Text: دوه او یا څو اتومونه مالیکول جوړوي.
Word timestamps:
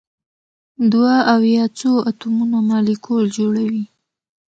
دوه 0.91 1.15
او 1.33 1.41
یا 1.55 1.65
څو 1.79 1.91
اتومونه 2.09 2.57
مالیکول 2.69 3.25
جوړوي. 3.37 3.83